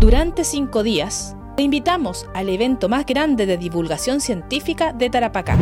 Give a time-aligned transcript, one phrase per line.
[0.00, 5.58] Durante cinco días, te invitamos al evento más grande de divulgación científica de Tarapacá.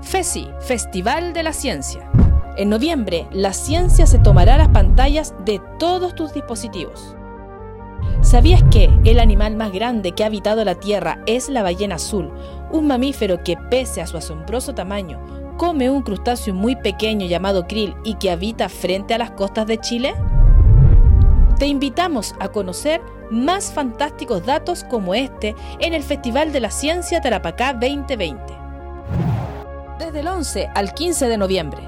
[0.00, 2.10] FESI, Festival de la Ciencia.
[2.56, 7.14] En noviembre, la ciencia se tomará las pantallas de todos tus dispositivos.
[8.22, 12.32] ¿Sabías que el animal más grande que ha habitado la Tierra es la ballena azul,
[12.72, 15.20] un mamífero que pese a su asombroso tamaño,
[15.58, 19.76] come un crustáceo muy pequeño llamado krill y que habita frente a las costas de
[19.76, 20.14] Chile?
[21.60, 27.20] Te invitamos a conocer más fantásticos datos como este en el Festival de la Ciencia
[27.20, 28.42] Tarapacá 2020.
[29.98, 31.82] Desde el 11 al 15 de noviembre.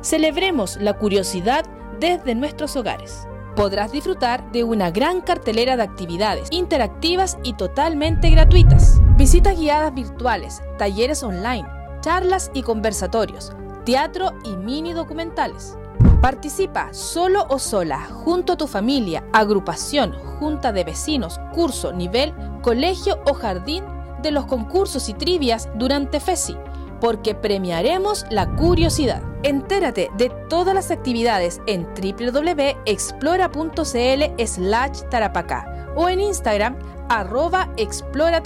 [0.00, 1.64] Celebremos la curiosidad
[2.00, 8.98] desde nuestros hogares podrás disfrutar de una gran cartelera de actividades interactivas y totalmente gratuitas.
[9.16, 11.68] Visitas guiadas virtuales, talleres online,
[12.00, 13.52] charlas y conversatorios,
[13.84, 15.76] teatro y mini documentales.
[16.22, 23.20] Participa solo o sola, junto a tu familia, agrupación, junta de vecinos, curso, nivel, colegio
[23.26, 23.82] o jardín
[24.22, 26.56] de los concursos y trivias durante FESI
[27.00, 29.24] porque premiaremos la curiosidad.
[29.42, 38.40] Entérate de todas las actividades en www.explora.cl slash tarapacá o en Instagram arroba explora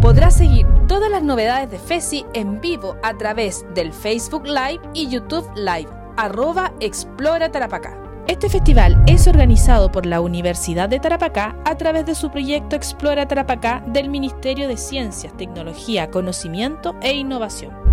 [0.00, 5.08] Podrás seguir todas las novedades de FESI en vivo a través del Facebook Live y
[5.08, 7.98] YouTube Live arroba explora tarapacá.
[8.26, 13.28] Este festival es organizado por la Universidad de Tarapacá a través de su proyecto Explora
[13.28, 17.83] Tarapacá del Ministerio de Ciencias, Tecnología, Conocimiento e Innovación.